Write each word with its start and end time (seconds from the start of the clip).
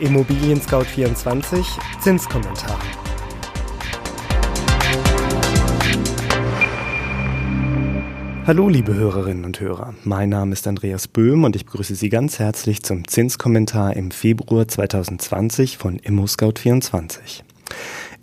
Immobilien 0.00 0.60
Scout 0.60 0.84
24 0.84 1.66
Zinskommentar. 2.00 2.78
Hallo 8.46 8.68
liebe 8.68 8.94
Hörerinnen 8.94 9.44
und 9.44 9.60
Hörer, 9.60 9.94
mein 10.04 10.28
Name 10.28 10.52
ist 10.52 10.66
Andreas 10.66 11.08
Böhm 11.08 11.44
und 11.44 11.56
ich 11.56 11.64
begrüße 11.64 11.94
Sie 11.94 12.08
ganz 12.08 12.38
herzlich 12.38 12.82
zum 12.82 13.08
Zinskommentar 13.08 13.96
im 13.96 14.10
Februar 14.10 14.68
2020 14.68 15.78
von 15.78 15.96
ImmoScout 15.96 16.58
24. 16.58 17.44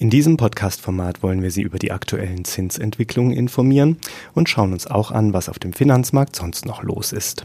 In 0.02 0.09
diesem 0.09 0.36
Podcast-Format 0.36 1.21
wollen 1.21 1.43
wir 1.43 1.52
Sie 1.52 1.61
über 1.61 1.77
die 1.77 1.91
aktuellen 1.91 2.43
Zinsentwicklungen 2.43 3.33
informieren 3.33 3.97
und 4.33 4.50
schauen 4.50 4.73
uns 4.73 4.88
auch 4.88 5.11
an, 5.11 5.32
was 5.32 5.47
auf 5.47 5.60
dem 5.60 5.74
Finanzmarkt 5.74 6.36
sonst 6.36 6.65
noch 6.65 6.82
los 6.82 7.14
ist. 7.14 7.43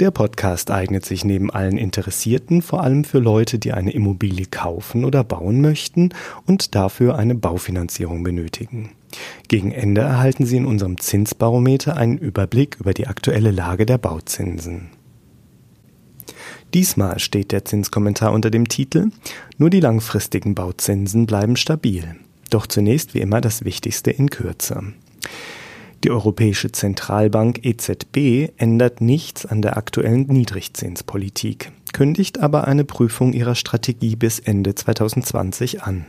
Der 0.00 0.10
Podcast 0.10 0.72
eignet 0.72 1.04
sich 1.06 1.24
neben 1.24 1.48
allen 1.48 1.78
Interessierten 1.78 2.60
vor 2.60 2.82
allem 2.82 3.04
für 3.04 3.20
Leute, 3.20 3.60
die 3.60 3.72
eine 3.72 3.92
Immobilie 3.92 4.46
kaufen 4.46 5.04
oder 5.04 5.22
bauen 5.22 5.60
möchten 5.60 6.08
und 6.44 6.74
dafür 6.74 7.14
eine 7.14 7.36
Baufinanzierung 7.36 8.24
benötigen. 8.24 8.90
Gegen 9.46 9.70
Ende 9.70 10.00
erhalten 10.00 10.44
Sie 10.44 10.56
in 10.56 10.66
unserem 10.66 10.98
Zinsbarometer 10.98 11.96
einen 11.96 12.18
Überblick 12.18 12.78
über 12.80 12.94
die 12.94 13.06
aktuelle 13.06 13.52
Lage 13.52 13.86
der 13.86 13.98
Bauzinsen. 13.98 14.88
Diesmal 16.74 17.18
steht 17.18 17.52
der 17.52 17.64
Zinskommentar 17.64 18.32
unter 18.32 18.50
dem 18.50 18.68
Titel 18.68 19.10
Nur 19.58 19.70
die 19.70 19.80
langfristigen 19.80 20.54
Bauzinsen 20.54 21.26
bleiben 21.26 21.56
stabil. 21.56 22.16
Doch 22.50 22.66
zunächst 22.66 23.14
wie 23.14 23.20
immer 23.20 23.40
das 23.40 23.64
Wichtigste 23.64 24.10
in 24.10 24.30
Kürze. 24.30 24.82
Die 26.04 26.10
Europäische 26.10 26.70
Zentralbank 26.70 27.64
EZB 27.64 28.52
ändert 28.58 29.00
nichts 29.00 29.46
an 29.46 29.62
der 29.62 29.76
aktuellen 29.76 30.26
Niedrigzinspolitik, 30.26 31.72
kündigt 31.92 32.38
aber 32.38 32.68
eine 32.68 32.84
Prüfung 32.84 33.32
ihrer 33.32 33.54
Strategie 33.54 34.14
bis 34.14 34.38
Ende 34.38 34.74
2020 34.74 35.82
an. 35.82 36.06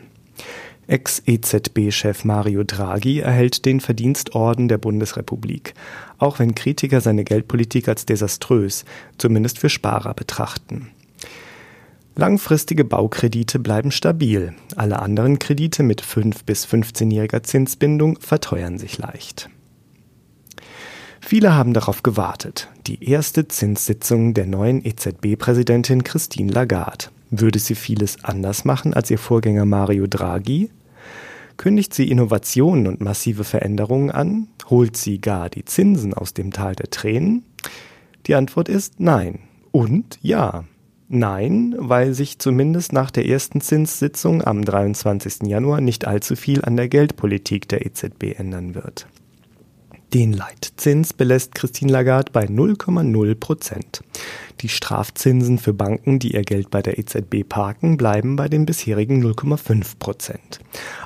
Ex-EZB-Chef 0.88 2.24
Mario 2.24 2.64
Draghi 2.64 3.20
erhält 3.20 3.66
den 3.66 3.82
Verdienstorden 3.82 4.68
der 4.68 4.78
Bundesrepublik, 4.78 5.74
auch 6.18 6.40
wenn 6.40 6.56
Kritiker 6.56 7.02
seine 7.02 7.24
Geldpolitik 7.24 7.88
als 7.88 8.06
desaströs, 8.06 8.86
zumindest 9.18 9.60
für 9.60 9.70
Sparer, 9.70 10.14
betrachten. 10.14 10.90
Langfristige 12.16 12.84
Baukredite 12.84 13.60
bleiben 13.60 13.92
stabil. 13.92 14.54
Alle 14.76 15.00
anderen 15.00 15.38
Kredite 15.38 15.84
mit 15.84 16.02
5 16.02 16.46
bis 16.46 16.66
15-jähriger 16.66 17.44
Zinsbindung 17.44 18.18
verteuern 18.20 18.80
sich 18.80 18.98
leicht. 18.98 19.50
Viele 21.22 21.54
haben 21.54 21.74
darauf 21.74 22.02
gewartet. 22.04 22.70
Die 22.88 23.04
erste 23.08 23.48
Zinssitzung 23.48 24.34
der 24.34 24.48
neuen 24.48 24.84
EZB-Präsidentin 24.84 26.04
Christine 26.04 26.52
Lagarde. 26.52 27.08
Würde 27.30 27.60
sie 27.60 27.76
vieles 27.76 28.24
anders 28.24 28.64
machen 28.64 28.94
als 28.94 29.12
ihr 29.12 29.20
Vorgänger 29.20 29.66
Mario 29.66 30.08
Draghi? 30.08 30.72
Kündigt 31.58 31.94
sie 31.94 32.10
Innovationen 32.10 32.88
und 32.88 33.02
massive 33.02 33.44
Veränderungen 33.44 34.12
an? 34.12 34.48
Holt 34.70 34.96
sie 34.96 35.20
gar 35.20 35.50
die 35.50 35.66
Zinsen 35.66 36.14
aus 36.14 36.34
dem 36.34 36.52
Tal 36.52 36.76
der 36.76 36.92
Tränen? 36.92 37.44
Die 38.28 38.36
Antwort 38.36 38.70
ist 38.70 39.00
nein 39.00 39.40
und 39.72 40.20
ja. 40.22 40.66
Nein, 41.10 41.74
weil 41.78 42.14
sich 42.14 42.38
zumindest 42.38 42.92
nach 42.92 43.12
der 43.12 43.26
ersten 43.26 43.62
Zinssitzung 43.62 44.44
am 44.44 44.66
23. 44.66 45.48
Januar 45.48 45.80
nicht 45.80 46.06
allzu 46.06 46.36
viel 46.36 46.64
an 46.66 46.76
der 46.76 46.90
Geldpolitik 46.90 47.68
der 47.70 47.86
EZB 47.86 48.38
ändern 48.38 48.76
wird. 48.76 49.08
Den 50.14 50.32
Leitzins 50.32 51.12
belässt 51.12 51.54
Christine 51.54 51.92
Lagarde 51.92 52.32
bei 52.32 52.46
0,0 52.46 53.36
Prozent. 53.36 54.02
Die 54.62 54.70
Strafzinsen 54.70 55.58
für 55.58 55.74
Banken, 55.74 56.18
die 56.18 56.34
ihr 56.34 56.44
Geld 56.44 56.72
bei 56.72 56.82
der 56.82 56.98
EZB 56.98 57.48
parken, 57.48 57.98
bleiben 57.98 58.38
bei 58.38 58.48
den 58.48 58.66
bisherigen 58.66 59.22
0,5 59.22 60.00
Prozent. 60.00 60.60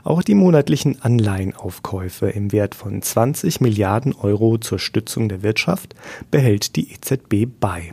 Auch 0.03 0.21
die 0.21 0.35
monatlichen 0.35 1.01
Anleihenaufkäufe 1.01 2.29
im 2.29 2.51
Wert 2.51 2.75
von 2.75 3.01
20 3.01 3.59
Milliarden 3.59 4.13
Euro 4.13 4.59
zur 4.59 4.77
Stützung 4.77 5.29
der 5.29 5.41
Wirtschaft 5.41 5.95
behält 6.29 6.75
die 6.75 6.93
EZB 6.93 7.47
bei. 7.59 7.91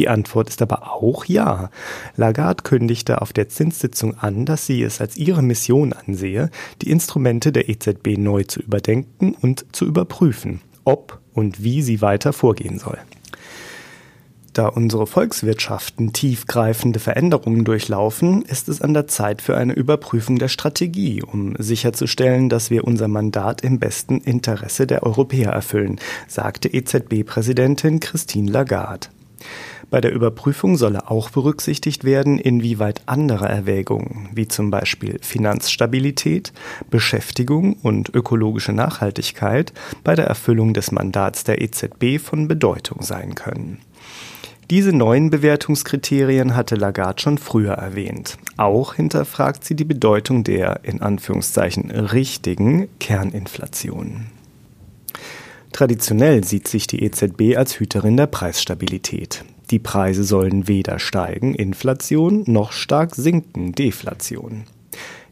Die 0.00 0.08
Antwort 0.08 0.48
ist 0.48 0.62
aber 0.62 0.94
auch 0.94 1.26
ja. 1.26 1.68
Lagarde 2.16 2.62
kündigte 2.62 3.20
auf 3.20 3.34
der 3.34 3.50
Zinssitzung 3.50 4.16
an, 4.16 4.46
dass 4.46 4.64
sie 4.64 4.82
es 4.82 4.98
als 4.98 5.18
ihre 5.18 5.42
Mission 5.42 5.92
ansehe, 5.92 6.48
die 6.80 6.90
Instrumente 6.90 7.52
der 7.52 7.68
EZB 7.68 8.16
neu 8.16 8.44
zu 8.44 8.60
überdenken 8.60 9.36
und 9.38 9.66
zu 9.76 9.84
überprüfen, 9.84 10.62
ob 10.84 11.20
und 11.34 11.62
wie 11.62 11.82
sie 11.82 12.00
weiter 12.00 12.32
vorgehen 12.32 12.78
soll. 12.78 12.96
Da 14.54 14.68
unsere 14.68 15.06
Volkswirtschaften 15.06 16.14
tiefgreifende 16.14 16.98
Veränderungen 16.98 17.66
durchlaufen, 17.66 18.40
ist 18.40 18.70
es 18.70 18.80
an 18.80 18.94
der 18.94 19.06
Zeit 19.06 19.42
für 19.42 19.58
eine 19.58 19.74
Überprüfung 19.74 20.38
der 20.38 20.48
Strategie, 20.48 21.22
um 21.22 21.56
sicherzustellen, 21.58 22.48
dass 22.48 22.70
wir 22.70 22.84
unser 22.84 23.06
Mandat 23.06 23.60
im 23.60 23.78
besten 23.78 24.16
Interesse 24.22 24.86
der 24.86 25.02
Europäer 25.02 25.50
erfüllen, 25.50 26.00
sagte 26.26 26.72
EZB-Präsidentin 26.72 28.00
Christine 28.00 28.50
Lagarde. 28.50 29.08
Bei 29.90 30.00
der 30.00 30.12
Überprüfung 30.12 30.76
solle 30.76 31.10
auch 31.10 31.30
berücksichtigt 31.30 32.04
werden, 32.04 32.38
inwieweit 32.38 33.02
andere 33.06 33.48
Erwägungen, 33.48 34.28
wie 34.32 34.46
zum 34.46 34.70
Beispiel 34.70 35.18
Finanzstabilität, 35.20 36.52
Beschäftigung 36.90 37.74
und 37.82 38.14
ökologische 38.14 38.72
Nachhaltigkeit, 38.72 39.72
bei 40.04 40.14
der 40.14 40.26
Erfüllung 40.26 40.74
des 40.74 40.92
Mandats 40.92 41.42
der 41.42 41.60
EZB 41.60 42.20
von 42.22 42.46
Bedeutung 42.46 43.02
sein 43.02 43.34
können. 43.34 43.78
Diese 44.70 44.92
neuen 44.92 45.30
Bewertungskriterien 45.30 46.54
hatte 46.54 46.76
Lagarde 46.76 47.20
schon 47.20 47.38
früher 47.38 47.72
erwähnt. 47.72 48.38
Auch 48.56 48.94
hinterfragt 48.94 49.64
sie 49.64 49.74
die 49.74 49.84
Bedeutung 49.84 50.44
der 50.44 50.84
in 50.84 51.02
Anführungszeichen 51.02 51.90
richtigen 51.90 52.88
Kerninflation. 53.00 54.26
Traditionell 55.72 56.44
sieht 56.44 56.68
sich 56.68 56.86
die 56.86 57.02
EZB 57.04 57.56
als 57.56 57.78
Hüterin 57.78 58.16
der 58.16 58.26
Preisstabilität. 58.26 59.44
Die 59.70 59.78
Preise 59.78 60.24
sollen 60.24 60.66
weder 60.66 60.98
steigen, 60.98 61.54
Inflation, 61.54 62.42
noch 62.46 62.72
stark 62.72 63.14
sinken, 63.14 63.72
Deflation. 63.72 64.64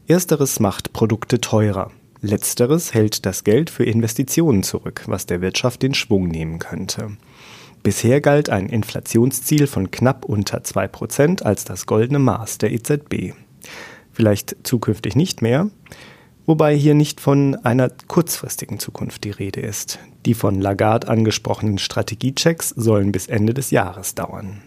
Ersteres 0.06 0.60
macht 0.60 0.92
Produkte 0.92 1.40
teurer. 1.40 1.90
Letzteres 2.20 2.94
hält 2.94 3.26
das 3.26 3.44
Geld 3.44 3.68
für 3.68 3.84
Investitionen 3.84 4.62
zurück, 4.62 5.02
was 5.06 5.26
der 5.26 5.40
Wirtschaft 5.40 5.82
den 5.82 5.94
Schwung 5.94 6.28
nehmen 6.28 6.58
könnte. 6.58 7.16
Bisher 7.82 8.20
galt 8.20 8.48
ein 8.48 8.68
Inflationsziel 8.68 9.66
von 9.66 9.90
knapp 9.90 10.24
unter 10.24 10.58
2% 10.58 11.42
als 11.42 11.64
das 11.64 11.86
goldene 11.86 12.18
Maß 12.18 12.58
der 12.58 12.72
EZB. 12.72 13.34
Vielleicht 14.12 14.56
zukünftig 14.64 15.14
nicht 15.14 15.42
mehr, 15.42 15.70
wobei 16.48 16.74
hier 16.74 16.94
nicht 16.94 17.20
von 17.20 17.56
einer 17.56 17.90
kurzfristigen 18.08 18.78
Zukunft 18.78 19.22
die 19.24 19.30
Rede 19.30 19.60
ist. 19.60 19.98
Die 20.24 20.32
von 20.32 20.60
Lagarde 20.62 21.06
angesprochenen 21.06 21.76
Strategiechecks 21.76 22.70
sollen 22.70 23.12
bis 23.12 23.26
Ende 23.26 23.52
des 23.52 23.70
Jahres 23.70 24.14
dauern. 24.14 24.62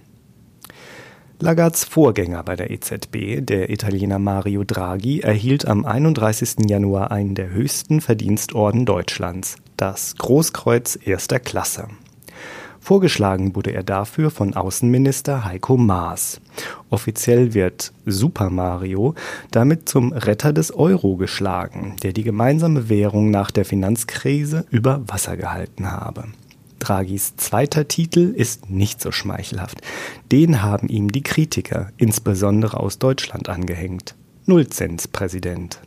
Lagards 1.39 1.83
Vorgänger 1.83 2.43
bei 2.43 2.55
der 2.55 2.69
EZB, 2.69 3.43
der 3.43 3.71
Italiener 3.71 4.19
Mario 4.19 4.63
Draghi, 4.63 5.21
erhielt 5.21 5.65
am 5.65 5.83
31. 5.83 6.69
Januar 6.69 7.09
einen 7.09 7.33
der 7.33 7.49
höchsten 7.49 7.99
Verdienstorden 7.99 8.85
Deutschlands, 8.85 9.55
das 9.75 10.15
Großkreuz 10.17 10.99
erster 11.03 11.39
Klasse. 11.39 11.87
Vorgeschlagen 12.81 13.55
wurde 13.55 13.73
er 13.73 13.83
dafür 13.83 14.31
von 14.31 14.55
Außenminister 14.55 15.45
Heiko 15.45 15.77
Maas. 15.77 16.41
Offiziell 16.89 17.53
wird 17.53 17.93
Super 18.07 18.49
Mario 18.49 19.13
damit 19.51 19.87
zum 19.87 20.11
Retter 20.11 20.51
des 20.51 20.73
Euro 20.73 21.15
geschlagen, 21.15 21.95
der 22.01 22.11
die 22.11 22.23
gemeinsame 22.23 22.89
Währung 22.89 23.29
nach 23.29 23.51
der 23.51 23.65
Finanzkrise 23.65 24.65
über 24.71 25.03
Wasser 25.07 25.37
gehalten 25.37 25.91
habe. 25.91 26.25
Draghis 26.79 27.35
zweiter 27.37 27.87
Titel 27.87 28.33
ist 28.35 28.71
nicht 28.71 28.99
so 28.99 29.11
schmeichelhaft. 29.11 29.81
Den 30.31 30.63
haben 30.63 30.89
ihm 30.89 31.11
die 31.11 31.21
Kritiker, 31.21 31.91
insbesondere 31.97 32.79
aus 32.79 32.97
Deutschland, 32.97 33.47
angehängt. 33.47 34.15
Nullzenspräsident. 34.47 35.79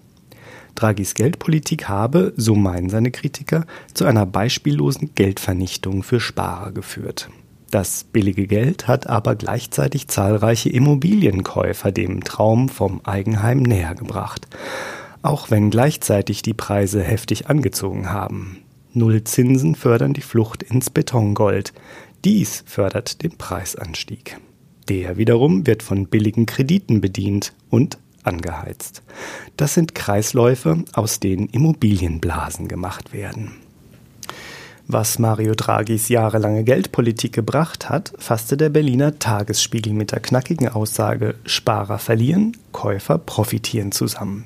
Draghis 0.75 1.15
Geldpolitik 1.15 1.89
habe, 1.89 2.33
so 2.37 2.55
meinen 2.55 2.91
seine 2.91 3.11
Kritiker, 3.11 3.67
zu 3.93 4.05
einer 4.05 4.27
beispiellosen 4.27 5.15
Geldvernichtung 5.15 6.03
für 6.03 6.21
Sparer 6.21 6.73
geführt. 6.73 7.29
Das 7.71 8.05
billige 8.05 8.47
Geld 8.47 8.87
hat 8.87 9.09
aber 9.09 9.35
gleichzeitig 9.35 10.07
zahlreiche 10.07 10.69
Immobilienkäufer 10.71 11.91
dem 11.91 12.23
Traum 12.23 12.69
vom 12.69 13.01
Eigenheim 13.05 13.59
näher 13.59 13.95
gebracht, 13.97 14.47
auch 15.23 15.51
wenn 15.51 15.71
gleichzeitig 15.71 16.43
die 16.43 16.55
Preise 16.55 17.03
heftig 17.03 17.49
angezogen 17.49 18.11
haben. 18.11 18.59
Null 18.93 19.25
Zinsen 19.25 19.75
fördern 19.75 20.13
die 20.13 20.21
Flucht 20.21 20.63
ins 20.63 20.89
Betongold. 20.89 21.73
Dies 22.25 22.63
fördert 22.65 23.25
den 23.25 23.37
Preisanstieg. 23.37 24.39
Der 24.89 25.17
wiederum 25.17 25.67
wird 25.67 25.83
von 25.83 26.07
billigen 26.07 26.47
Krediten 26.47 27.01
bedient 27.01 27.55
und 27.71 27.99
angeheizt. 28.25 29.03
Das 29.57 29.75
sind 29.75 29.95
Kreisläufe, 29.95 30.85
aus 30.93 31.21
denen 31.21 31.49
Immobilienblasen 31.49 32.69
gemacht 32.69 33.13
werden. 33.13 33.53
Was 34.87 35.19
Mario 35.19 35.55
Draghis 35.55 36.11
jahrelange 36.11 36.63
Geldpolitik 36.63 37.33
gebracht 37.33 37.89
hat, 37.89 38.13
fasste 38.19 38.59
der 38.59 38.69
Berliner 38.69 39.19
Tagesspiegel 39.19 39.95
mit 39.95 40.13
der 40.13 40.21
knackigen 40.21 40.69
Aussage 40.69 41.37
Sparer 41.47 41.99
verlieren, 41.99 42.55
Käufer 42.73 43.17
profitieren 43.17 43.93
zusammen. 43.93 44.45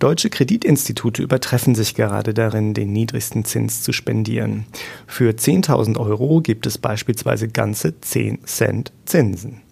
Deutsche 0.00 0.28
Kreditinstitute 0.28 1.22
übertreffen 1.22 1.74
sich 1.74 1.94
gerade 1.94 2.34
darin, 2.34 2.74
den 2.74 2.92
niedrigsten 2.92 3.46
Zins 3.46 3.82
zu 3.82 3.92
spendieren. 3.92 4.66
Für 5.06 5.30
10.000 5.30 5.98
Euro 5.98 6.42
gibt 6.42 6.66
es 6.66 6.76
beispielsweise 6.76 7.48
ganze 7.48 7.98
10 7.98 8.44
Cent 8.44 8.92
Zinsen. 9.06 9.63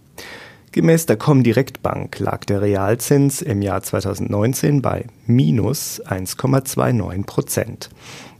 Gemäß 0.72 1.04
der 1.04 1.18
Comdirect 1.18 1.82
Bank 1.82 2.18
lag 2.18 2.46
der 2.46 2.62
Realzins 2.62 3.42
im 3.42 3.60
Jahr 3.60 3.82
2019 3.82 4.80
bei 4.80 5.04
minus 5.26 6.00
1,29 6.06 7.26
Prozent. 7.26 7.90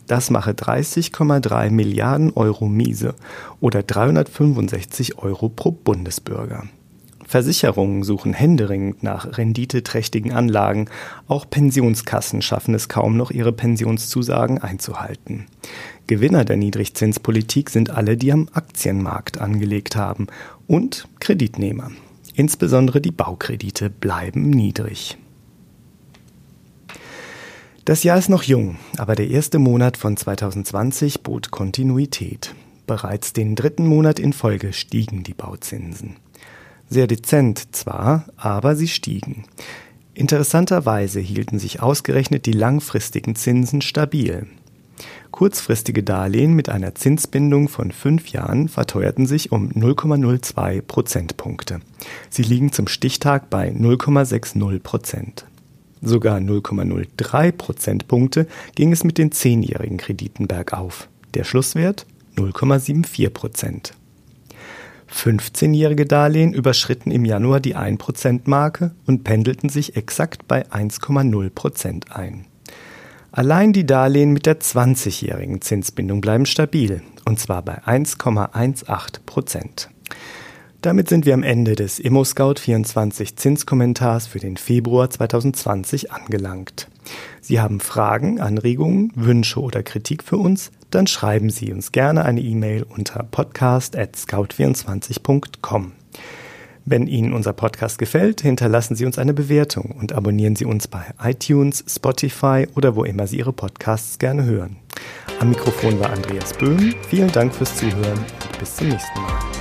Das 0.06 0.30
mache 0.30 0.52
30,3 0.52 1.68
Milliarden 1.68 2.32
Euro 2.32 2.68
Miese 2.68 3.14
oder 3.60 3.82
365 3.82 5.18
Euro 5.18 5.50
pro 5.50 5.72
Bundesbürger. 5.72 6.64
Versicherungen 7.26 8.02
suchen 8.02 8.32
händeringend 8.32 9.02
nach 9.02 9.36
renditeträchtigen 9.36 10.32
Anlagen. 10.32 10.88
Auch 11.28 11.48
Pensionskassen 11.50 12.40
schaffen 12.40 12.74
es 12.74 12.88
kaum 12.88 13.18
noch, 13.18 13.30
ihre 13.30 13.52
Pensionszusagen 13.52 14.56
einzuhalten. 14.56 15.48
Gewinner 16.06 16.46
der 16.46 16.56
Niedrigzinspolitik 16.56 17.68
sind 17.68 17.90
alle, 17.90 18.16
die 18.16 18.32
am 18.32 18.48
Aktienmarkt 18.54 19.38
angelegt 19.38 19.96
haben 19.96 20.28
und 20.66 21.08
Kreditnehmer. 21.20 21.90
Insbesondere 22.34 23.00
die 23.00 23.10
Baukredite 23.10 23.90
bleiben 23.90 24.50
niedrig. 24.50 25.18
Das 27.84 28.04
Jahr 28.04 28.16
ist 28.16 28.28
noch 28.28 28.44
jung, 28.44 28.76
aber 28.96 29.16
der 29.16 29.28
erste 29.28 29.58
Monat 29.58 29.96
von 29.96 30.16
2020 30.16 31.22
bot 31.22 31.50
Kontinuität. 31.50 32.54
Bereits 32.86 33.32
den 33.32 33.54
dritten 33.56 33.86
Monat 33.86 34.18
in 34.18 34.32
Folge 34.32 34.72
stiegen 34.72 35.24
die 35.24 35.34
Bauzinsen. 35.34 36.16
Sehr 36.88 37.06
dezent 37.06 37.74
zwar, 37.74 38.26
aber 38.36 38.76
sie 38.76 38.88
stiegen. 38.88 39.44
Interessanterweise 40.14 41.20
hielten 41.20 41.58
sich 41.58 41.80
ausgerechnet 41.80 42.46
die 42.46 42.52
langfristigen 42.52 43.34
Zinsen 43.34 43.80
stabil. 43.80 44.46
Kurzfristige 45.30 46.02
Darlehen 46.02 46.54
mit 46.54 46.68
einer 46.68 46.94
Zinsbindung 46.94 47.68
von 47.68 47.90
fünf 47.90 48.28
Jahren 48.28 48.68
verteuerten 48.68 49.26
sich 49.26 49.50
um 49.50 49.70
0,02 49.70 50.82
Prozentpunkte. 50.82 51.80
Sie 52.30 52.42
liegen 52.42 52.72
zum 52.72 52.86
Stichtag 52.86 53.50
bei 53.50 53.70
0,60 53.70 54.80
Prozent. 54.80 55.46
Sogar 56.02 56.38
0,03 56.38 57.52
Prozentpunkte 57.52 58.46
ging 58.74 58.92
es 58.92 59.04
mit 59.04 59.18
den 59.18 59.32
zehnjährigen 59.32 59.98
Krediten 59.98 60.48
bergauf. 60.48 61.08
Der 61.34 61.44
Schlusswert 61.44 62.06
0,74 62.36 63.30
Prozent. 63.30 63.94
15-jährige 65.12 66.06
Darlehen 66.06 66.54
überschritten 66.54 67.10
im 67.10 67.24
Januar 67.24 67.60
die 67.60 67.76
1%-Marke 67.76 68.92
und 69.06 69.24
pendelten 69.24 69.68
sich 69.68 69.96
exakt 69.96 70.48
bei 70.48 70.66
1,0% 70.66 72.10
ein. 72.10 72.46
Allein 73.34 73.72
die 73.72 73.86
Darlehen 73.86 74.34
mit 74.34 74.44
der 74.44 74.60
20-jährigen 74.60 75.62
Zinsbindung 75.62 76.20
bleiben 76.20 76.44
stabil, 76.44 77.00
und 77.24 77.40
zwar 77.40 77.62
bei 77.62 77.82
1,18%. 77.82 79.88
Damit 80.82 81.08
sind 81.08 81.24
wir 81.24 81.32
am 81.32 81.42
Ende 81.42 81.74
des 81.74 81.98
ImmoScout24 81.98 83.36
Zinskommentars 83.36 84.26
für 84.26 84.38
den 84.38 84.58
Februar 84.58 85.08
2020 85.08 86.12
angelangt. 86.12 86.88
Sie 87.40 87.58
haben 87.58 87.80
Fragen, 87.80 88.38
Anregungen, 88.38 89.12
Wünsche 89.14 89.60
oder 89.60 89.82
Kritik 89.82 90.24
für 90.24 90.36
uns? 90.36 90.70
Dann 90.90 91.06
schreiben 91.06 91.48
Sie 91.48 91.72
uns 91.72 91.92
gerne 91.92 92.26
eine 92.26 92.42
E-Mail 92.42 92.82
unter 92.82 93.22
podcast@scout24.com. 93.22 95.92
Wenn 96.84 97.06
Ihnen 97.06 97.32
unser 97.32 97.52
Podcast 97.52 97.98
gefällt, 97.98 98.40
hinterlassen 98.40 98.96
Sie 98.96 99.06
uns 99.06 99.18
eine 99.18 99.34
Bewertung 99.34 99.94
und 99.98 100.12
abonnieren 100.12 100.56
Sie 100.56 100.64
uns 100.64 100.88
bei 100.88 101.04
iTunes, 101.22 101.84
Spotify 101.88 102.66
oder 102.74 102.96
wo 102.96 103.04
immer 103.04 103.26
Sie 103.26 103.38
Ihre 103.38 103.52
Podcasts 103.52 104.18
gerne 104.18 104.44
hören. 104.44 104.76
Am 105.38 105.50
Mikrofon 105.50 105.98
war 106.00 106.10
Andreas 106.10 106.52
Böhm. 106.54 106.94
Vielen 107.08 107.30
Dank 107.30 107.54
fürs 107.54 107.76
Zuhören 107.76 108.18
und 108.18 108.58
bis 108.58 108.76
zum 108.76 108.88
nächsten 108.88 109.20
Mal. 109.20 109.51